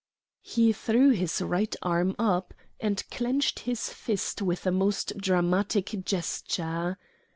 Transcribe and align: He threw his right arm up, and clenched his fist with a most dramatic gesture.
He 0.41 0.73
threw 0.73 1.11
his 1.11 1.43
right 1.43 1.75
arm 1.83 2.15
up, 2.17 2.55
and 2.79 3.07
clenched 3.11 3.59
his 3.69 3.91
fist 3.93 4.41
with 4.41 4.65
a 4.65 4.71
most 4.71 5.15
dramatic 5.19 5.93
gesture. 6.05 6.97